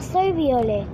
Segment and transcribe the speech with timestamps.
[0.00, 0.86] Soy Viole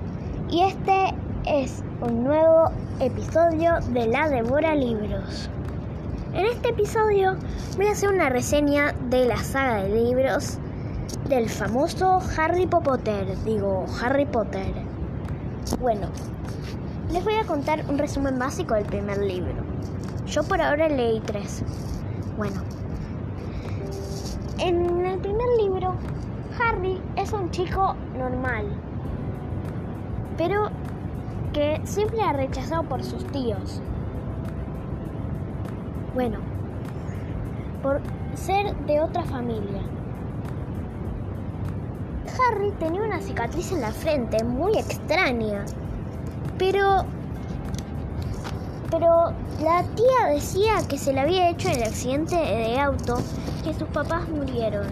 [0.50, 1.14] y este
[1.46, 5.48] es un nuevo episodio de La Devora Libros.
[6.34, 7.36] En este episodio
[7.76, 10.58] voy a hacer una reseña de la saga de libros
[11.28, 14.74] del famoso Harry Potter, digo Harry Potter.
[15.80, 16.08] Bueno,
[17.12, 19.54] les voy a contar un resumen básico del primer libro.
[20.26, 21.62] Yo por ahora leí tres.
[22.36, 22.60] Bueno,
[24.58, 25.94] en el primer libro
[26.60, 28.66] Harry es un chico normal,
[30.36, 30.70] pero
[31.52, 33.80] que siempre ha rechazado por sus tíos.
[36.14, 36.38] Bueno,
[37.82, 38.00] por
[38.34, 39.82] ser de otra familia.
[42.38, 45.64] Harry tenía una cicatriz en la frente muy extraña,
[46.58, 47.04] pero
[48.90, 53.18] pero la tía decía que se le había hecho en el accidente de auto
[53.64, 54.86] que sus papás murieron.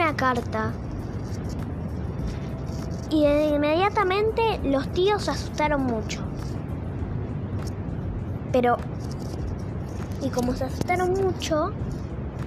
[0.00, 0.72] Una carta
[3.10, 6.22] y inmediatamente los tíos se asustaron mucho.
[8.50, 8.78] Pero,
[10.22, 11.72] y como se asustaron mucho,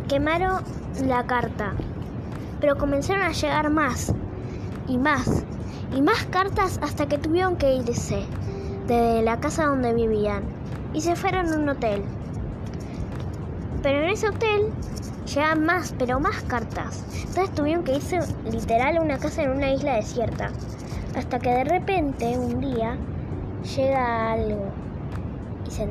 [0.08, 0.64] quemaron
[1.06, 1.74] la carta.
[2.60, 4.12] Pero comenzaron a llegar más
[4.88, 5.44] y más
[5.96, 8.26] y más cartas hasta que tuvieron que irse
[8.88, 10.44] de la casa donde vivían
[10.92, 12.02] y se fueron a un hotel.
[13.84, 14.72] Pero en ese hotel
[15.26, 17.04] llegan más, pero más cartas.
[17.16, 20.52] Entonces tuvieron que irse literal a una casa en una isla desierta.
[21.16, 22.98] Hasta que de repente, un día,
[23.76, 24.66] llega algo.
[25.68, 25.88] Y se,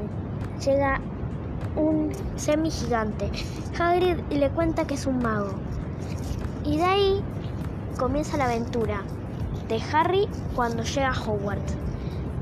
[0.64, 1.00] llega
[1.77, 3.30] un semi gigante.
[3.78, 5.53] Hagrid le cuenta que es un mago.
[6.64, 7.25] Y de ahí
[7.98, 9.03] comienza la aventura
[9.69, 11.77] de Harry cuando llega a Hogwarts.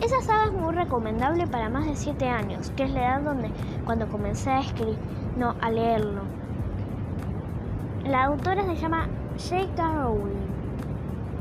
[0.02, 3.50] Esa saga es muy recomendable para más de 7 años, que es la edad donde
[3.84, 4.96] cuando comencé a escribir,
[5.36, 6.39] no, a leerlo.
[8.10, 9.06] La autora se llama
[9.38, 9.92] J.K.
[10.02, 10.48] Rowling.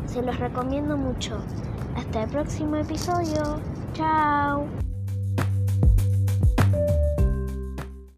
[0.05, 1.39] Se los recomiendo mucho.
[1.95, 3.59] Hasta el próximo episodio.
[3.93, 4.67] Chao.